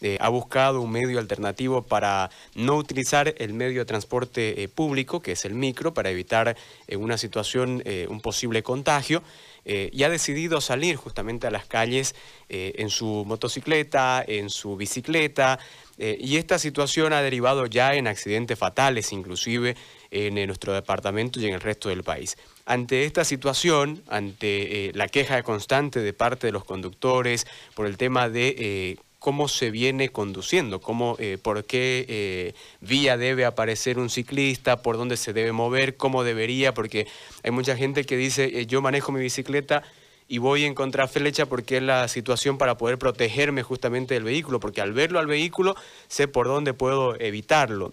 [0.00, 5.20] Eh, ha buscado un medio alternativo para no utilizar el medio de transporte eh, público,
[5.20, 9.22] que es el micro, para evitar eh, una situación, un posible contagio,
[9.64, 12.14] y ha decidido salir justamente a las calles
[12.48, 15.58] en su motocicleta, en su bicicleta,
[15.98, 19.76] y esta situación ha derivado ya en accidentes fatales, inclusive
[20.10, 22.38] en nuestro departamento y en el resto del país.
[22.64, 28.30] Ante esta situación, ante la queja constante de parte de los conductores por el tema
[28.30, 34.82] de cómo se viene conduciendo, cómo, eh, por qué eh, vía debe aparecer un ciclista,
[34.82, 37.06] por dónde se debe mover, cómo debería, porque
[37.42, 39.82] hay mucha gente que dice, eh, yo manejo mi bicicleta
[40.28, 44.80] y voy en contraflecha porque es la situación para poder protegerme justamente del vehículo, porque
[44.80, 45.74] al verlo al vehículo
[46.06, 47.92] sé por dónde puedo evitarlo.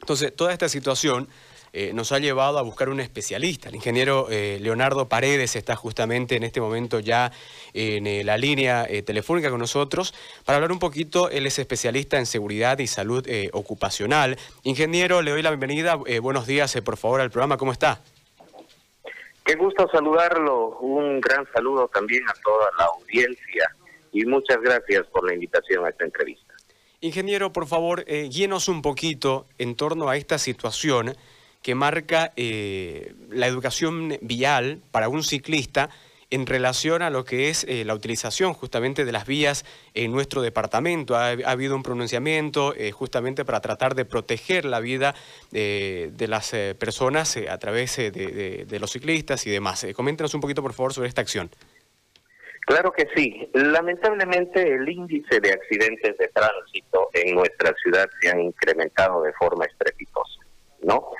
[0.00, 1.28] Entonces, toda esta situación
[1.76, 3.68] eh, nos ha llevado a buscar un especialista.
[3.68, 7.32] El ingeniero eh, Leonardo Paredes está justamente en este momento ya
[7.72, 10.14] en eh, la línea telefónica con nosotros
[10.44, 11.30] para hablar un poquito.
[11.30, 14.38] Él es especialista en seguridad y salud ocupacional.
[14.62, 15.96] Ingeniero, le doy la bienvenida.
[16.22, 17.56] buenos días, por favor, al programa.
[17.56, 18.00] ¿Cómo está?
[19.44, 20.78] Qué gusto saludarlo.
[20.78, 23.74] Un gran saludo también a toda la audiencia
[24.12, 26.54] y muchas gracias por la invitación a esta entrevista.
[27.00, 31.16] Ingeniero, por favor, guíenos un poquito en torno a esta situación
[31.64, 35.88] que marca eh, la educación vial para un ciclista
[36.28, 40.42] en relación a lo que es eh, la utilización justamente de las vías en nuestro
[40.42, 41.16] departamento.
[41.16, 45.14] Ha, habido un pronunciamiento eh, justamente para tratar de proteger la vida
[45.52, 49.86] de las personas a través de, los ciclistas y demás.
[49.94, 51.48] coméntenos un poquito, por favor, sobre esta acción.
[52.66, 53.48] Claro que sí.
[53.54, 59.64] Lamentablemente el índice de accidentes de tránsito en nuestra ciudad se han incrementado de forma
[59.64, 60.40] estrepitosa,
[60.82, 61.10] ¿no?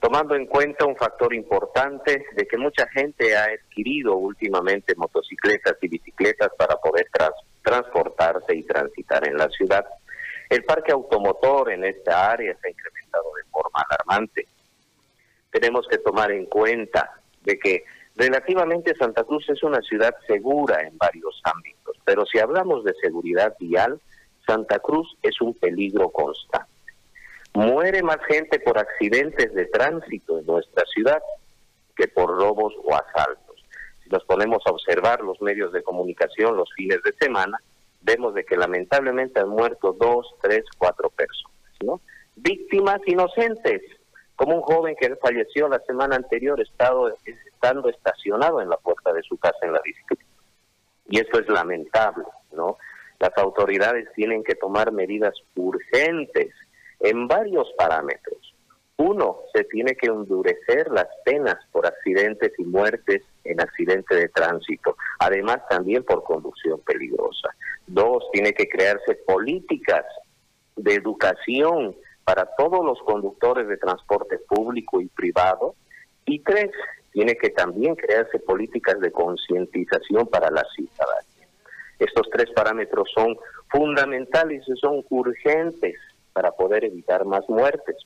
[0.00, 5.88] Tomando en cuenta un factor importante de que mucha gente ha adquirido últimamente motocicletas y
[5.88, 7.06] bicicletas para poder
[7.62, 9.84] transportarse y transitar en la ciudad.
[10.48, 14.48] El parque automotor en esta área se ha incrementado de forma alarmante.
[15.50, 17.84] Tenemos que tomar en cuenta de que
[18.16, 23.54] relativamente Santa Cruz es una ciudad segura en varios ámbitos, pero si hablamos de seguridad
[23.60, 24.00] vial,
[24.46, 26.69] Santa Cruz es un peligro constante.
[27.54, 31.20] Muere más gente por accidentes de tránsito en nuestra ciudad
[31.96, 33.64] que por robos o asaltos.
[34.02, 37.58] Si nos ponemos a observar los medios de comunicación los fines de semana,
[38.00, 42.00] vemos de que lamentablemente han muerto dos, tres, cuatro personas, ¿no?
[42.36, 43.82] Víctimas inocentes,
[44.36, 49.22] como un joven que falleció la semana anterior estado, estando estacionado en la puerta de
[49.22, 50.24] su casa en la bicicleta.
[51.08, 52.78] Y esto es lamentable, ¿no?
[53.18, 56.54] Las autoridades tienen que tomar medidas urgentes
[57.00, 58.54] en varios parámetros.
[58.96, 64.94] Uno, se tiene que endurecer las penas por accidentes y muertes en accidente de tránsito,
[65.18, 67.48] además también por conducción peligrosa.
[67.86, 70.04] Dos, tiene que crearse políticas
[70.76, 75.74] de educación para todos los conductores de transporte público y privado.
[76.26, 76.70] Y tres,
[77.12, 81.48] tiene que también crearse políticas de concientización para la ciudadanía.
[81.98, 83.36] Estos tres parámetros son
[83.70, 85.96] fundamentales y son urgentes
[86.32, 87.96] para poder evitar más muertes,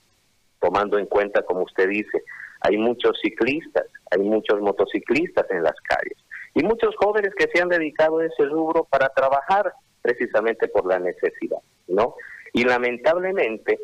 [0.60, 2.24] tomando en cuenta, como usted dice,
[2.60, 6.16] hay muchos ciclistas, hay muchos motociclistas en las calles
[6.54, 10.98] y muchos jóvenes que se han dedicado a ese rubro para trabajar precisamente por la
[10.98, 11.58] necesidad,
[11.88, 12.14] ¿no?
[12.52, 13.78] Y lamentablemente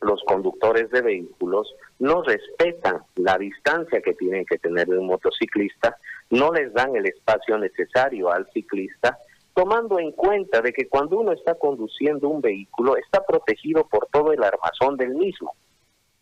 [0.00, 5.96] los conductores de vehículos no respetan la distancia que tienen que tener de un motociclista,
[6.30, 9.18] no les dan el espacio necesario al ciclista
[9.54, 14.32] tomando en cuenta de que cuando uno está conduciendo un vehículo está protegido por todo
[14.32, 15.54] el armazón del mismo.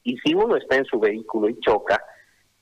[0.03, 2.03] Y si uno está en su vehículo y choca,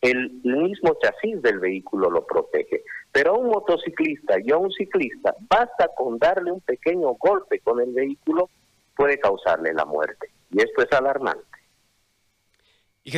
[0.01, 2.83] el mismo chasis del vehículo lo protege.
[3.13, 7.81] Pero a un motociclista y a un ciclista basta con darle un pequeño golpe con
[7.81, 8.49] el vehículo,
[8.97, 10.31] puede causarle la muerte.
[10.51, 11.58] Y esto es alarmante.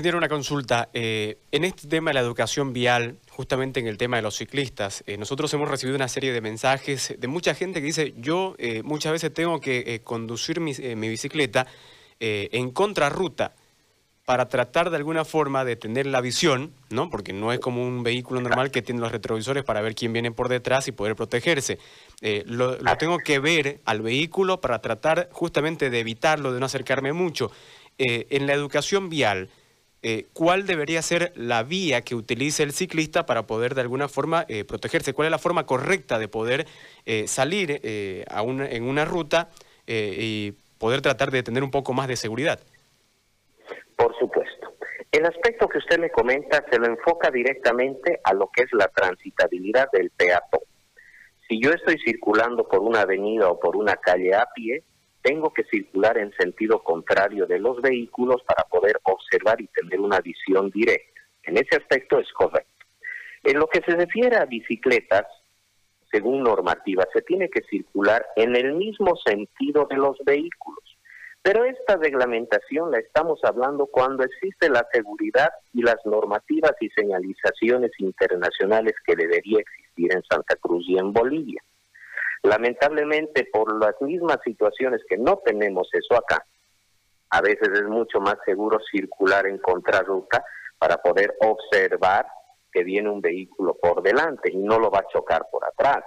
[0.02, 0.88] Tiene una consulta.
[0.94, 5.02] Eh, en este tema de la educación vial, justamente en el tema de los ciclistas,
[5.06, 8.82] eh, nosotros hemos recibido una serie de mensajes de mucha gente que dice, yo eh,
[8.82, 11.66] muchas veces tengo que conducir mi, bicicleta
[12.18, 13.54] en contrarruta
[14.24, 17.10] para tratar de alguna forma de tener la visión, ¿no?
[17.10, 20.30] Porque no es como un vehículo normal que tiene los retrovisores para ver quién viene
[20.30, 21.78] por detrás y poder protegerse.
[22.46, 27.50] lo tengo que ver al vehículo para tratar justamente de evitarlo, de no acercarme mucho.
[27.98, 29.50] en la educación vial,
[30.02, 34.46] eh, cuál debería ser la vía que utilice el ciclista para poder de alguna forma
[34.48, 36.66] eh, protegerse, cuál es la forma correcta de poder
[37.04, 37.82] eh, salir
[38.28, 39.50] a en una ruta
[39.86, 42.60] y poder tratar de tener un poco más de seguridad.
[43.96, 44.74] Por supuesto.
[45.12, 48.86] El aspecto que usted me comenta se lo enfoca directamente a lo que es la
[48.88, 50.60] transitabilidad del peatón.
[51.48, 54.84] Si yo estoy circulando por una avenida o por una calle a pie,
[55.22, 60.20] tengo que circular en sentido contrario de los vehículos para poder observar y tener una
[60.20, 61.20] visión directa.
[61.44, 62.86] En ese aspecto es correcto.
[63.42, 65.26] En lo que se refiere a bicicletas,
[66.10, 70.80] según normativa, se tiene que circular en el mismo sentido de los vehículos.
[71.42, 77.92] Pero esta reglamentación la estamos hablando cuando existe la seguridad y las normativas y señalizaciones
[77.98, 81.62] internacionales que debería existir en Santa Cruz y en Bolivia.
[82.42, 86.44] Lamentablemente, por las mismas situaciones que no tenemos eso acá,
[87.30, 90.44] a veces es mucho más seguro circular en contrarruta
[90.78, 92.26] para poder observar
[92.72, 96.04] que viene un vehículo por delante y no lo va a chocar por atrás,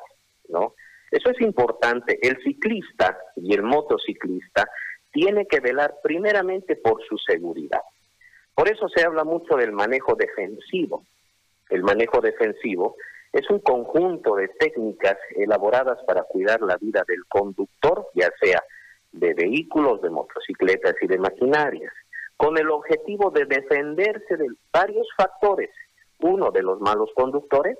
[0.49, 0.73] ¿no?
[1.11, 2.17] Eso es importante.
[2.21, 4.67] El ciclista y el motociclista
[5.11, 7.81] tiene que velar primeramente por su seguridad.
[8.55, 11.05] Por eso se habla mucho del manejo defensivo.
[11.69, 12.95] El manejo defensivo
[13.33, 18.63] es un conjunto de técnicas elaboradas para cuidar la vida del conductor, ya sea
[19.11, 21.91] de vehículos, de motocicletas y de maquinarias,
[22.37, 25.71] con el objetivo de defenderse de varios factores.
[26.19, 27.77] Uno, de los malos conductores.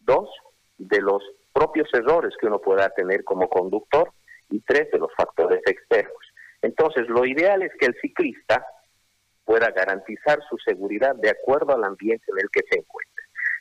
[0.00, 0.30] Dos,
[0.78, 1.22] de los
[1.52, 4.12] propios errores que uno pueda tener como conductor.
[4.50, 6.32] Y tres, de los factores externos.
[6.62, 8.64] Entonces, lo ideal es que el ciclista
[9.44, 13.09] pueda garantizar su seguridad de acuerdo al ambiente en el que se encuentre.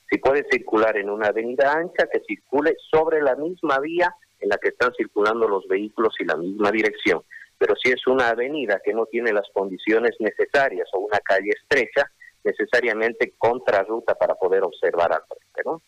[0.09, 4.57] Si puede circular en una avenida ancha, que circule sobre la misma vía en la
[4.57, 7.21] que están circulando los vehículos y la misma dirección.
[7.57, 12.09] Pero si es una avenida que no tiene las condiciones necesarias o una calle estrecha,
[12.43, 15.83] necesariamente contrarruta para poder observar al frente.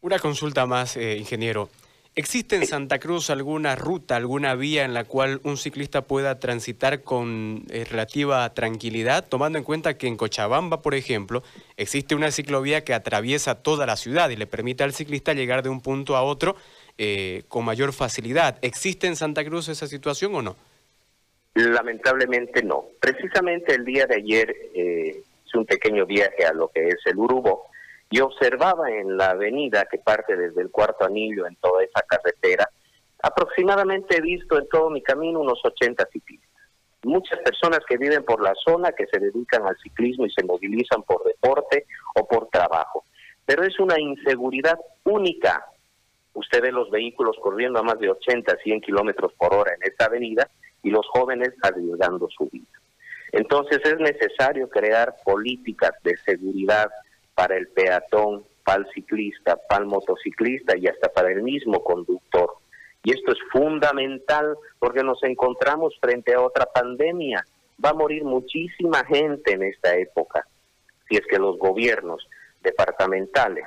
[0.00, 1.68] Una consulta más, eh, ingeniero.
[2.18, 7.02] ¿Existe en Santa Cruz alguna ruta, alguna vía en la cual un ciclista pueda transitar
[7.02, 11.42] con eh, relativa tranquilidad, tomando en cuenta que en Cochabamba, por ejemplo,
[11.76, 15.68] existe una ciclovía que atraviesa toda la ciudad y le permite al ciclista llegar de
[15.68, 16.56] un punto a otro
[16.96, 18.56] eh, con mayor facilidad?
[18.62, 20.56] ¿Existe en Santa Cruz esa situación o no?
[21.52, 22.86] Lamentablemente no.
[22.98, 27.18] Precisamente el día de ayer eh, hice un pequeño viaje a lo que es el
[27.18, 27.66] Urubo
[28.10, 32.68] y observaba en la avenida que parte desde el cuarto anillo en toda esa carretera,
[33.22, 36.48] aproximadamente he visto en todo mi camino unos 80 ciclistas.
[37.02, 41.02] Muchas personas que viven por la zona, que se dedican al ciclismo y se movilizan
[41.02, 43.04] por deporte o por trabajo.
[43.44, 45.66] Pero es una inseguridad única.
[46.34, 50.06] Usted ve los vehículos corriendo a más de 80, 100 kilómetros por hora en esta
[50.06, 50.48] avenida
[50.82, 52.66] y los jóvenes arriesgando su vida.
[53.32, 56.88] Entonces es necesario crear políticas de seguridad
[57.36, 62.50] para el peatón, para el ciclista, para el motociclista y hasta para el mismo conductor.
[63.04, 67.44] Y esto es fundamental porque nos encontramos frente a otra pandemia.
[67.82, 70.44] Va a morir muchísima gente en esta época
[71.08, 72.26] si es que los gobiernos
[72.62, 73.66] departamentales,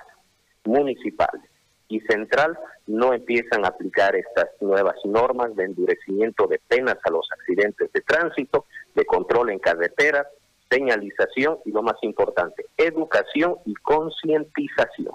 [0.65, 1.49] municipales
[1.87, 2.57] y central
[2.87, 8.01] no empiezan a aplicar estas nuevas normas de endurecimiento de penas a los accidentes de
[8.01, 10.27] tránsito, de control en carreteras,
[10.69, 15.13] señalización y lo más importante, educación y concientización.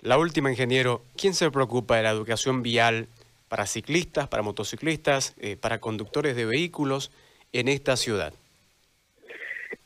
[0.00, 3.08] La última, ingeniero, ¿quién se preocupa de la educación vial
[3.48, 7.10] para ciclistas, para motociclistas, eh, para conductores de vehículos
[7.52, 8.32] en esta ciudad?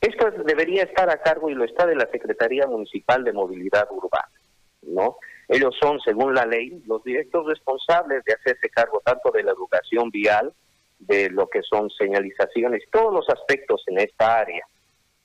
[0.00, 4.32] Esto debería estar a cargo y lo está de la Secretaría Municipal de Movilidad Urbana,
[4.82, 5.16] ¿no?
[5.48, 10.10] Ellos son, según la ley, los directos responsables de hacerse cargo tanto de la educación
[10.10, 10.52] vial,
[11.00, 14.64] de lo que son señalizaciones, todos los aspectos en esta área.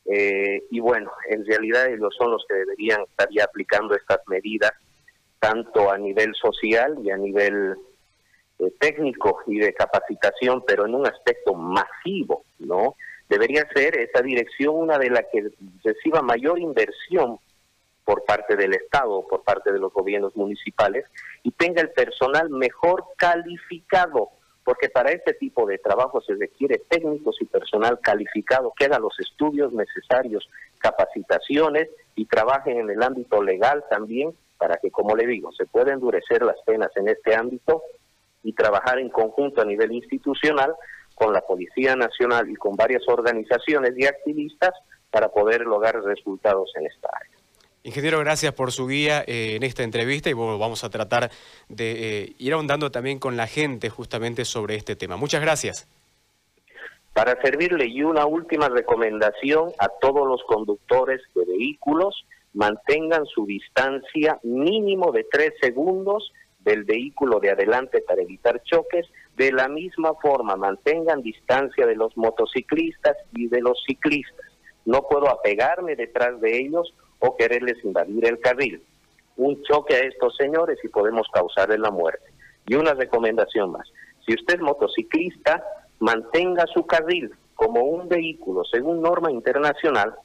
[0.05, 4.71] Eh, y bueno, en realidad ellos son los que deberían estar ya aplicando estas medidas,
[5.39, 7.75] tanto a nivel social y a nivel
[8.59, 12.95] eh, técnico y de capacitación, pero en un aspecto masivo, ¿no?
[13.27, 15.49] Debería ser esa dirección una de las que
[15.83, 17.39] reciba mayor inversión
[18.05, 21.05] por parte del Estado, por parte de los gobiernos municipales,
[21.41, 24.29] y tenga el personal mejor calificado
[24.65, 29.17] porque para este tipo de trabajo se requiere técnicos y personal calificado que haga los
[29.19, 35.51] estudios necesarios, capacitaciones y trabajen en el ámbito legal también para que, como le digo,
[35.51, 37.83] se pueda endurecer las penas en este ámbito
[38.41, 40.73] y trabajar en conjunto a nivel institucional
[41.13, 44.71] con la Policía Nacional y con varias organizaciones y activistas
[45.11, 47.34] para poder lograr resultados en esta área.
[47.85, 51.29] Ingeniero, gracias por su guía eh, en esta entrevista y vamos a tratar
[51.69, 55.17] de eh, ir ahondando también con la gente justamente sobre este tema.
[55.17, 55.87] Muchas gracias.
[57.13, 62.25] Para servirle y una última recomendación a todos los conductores de vehículos,
[62.55, 69.05] mantengan su distancia mínimo de tres segundos del vehículo de adelante para evitar choques.
[69.37, 74.47] De la misma forma, mantengan distancia de los motociclistas y de los ciclistas.
[74.85, 76.91] No puedo apegarme detrás de ellos
[77.25, 78.83] o quererles invadir el carril.
[79.37, 82.25] Un choque a estos señores y podemos causarles la muerte.
[82.67, 83.87] Y una recomendación más,
[84.25, 85.63] Si usted es motociclista,
[85.99, 90.15] mantenga su carril como un vehículo según norma internacional.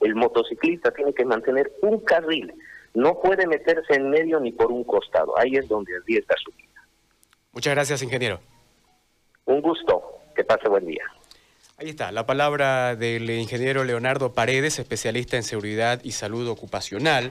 [0.00, 2.52] El motociclista tiene que mantener un carril,
[2.94, 5.36] no puede meterse en medio ni por un costado.
[5.38, 6.86] Ahí es donde arriesga su vida.
[7.52, 8.40] Muchas gracias, ingeniero.
[9.46, 10.02] Un gusto.
[10.34, 11.04] Que pase buen día.
[11.82, 17.30] Ahí está, la palabra del ingeniero Leonardo Paredes, especialista en seguridad y salud ocupacional.